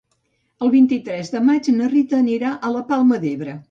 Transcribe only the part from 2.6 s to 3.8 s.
a la Palma d'Ebre.